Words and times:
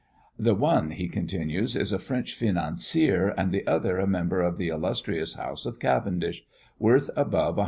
"The 0.39 0.55
one," 0.55 0.89
he 0.89 1.07
continues, 1.07 1.75
"is 1.75 1.91
a 1.93 1.99
French 1.99 2.33
financier, 2.33 3.27
and 3.37 3.51
the 3.51 3.67
other 3.67 3.99
a 3.99 4.07
member 4.07 4.41
of 4.41 4.57
the 4.57 4.69
illustrious 4.69 5.35
house 5.35 5.67
of 5.67 5.77
Cavendish, 5.77 6.41
worth 6.79 7.11
above 7.15 7.57
100,000_l. 7.57 7.59